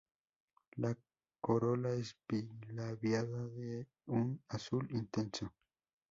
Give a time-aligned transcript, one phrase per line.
[0.77, 0.97] La
[1.39, 5.53] corola es bilabiada y de un azul intenso.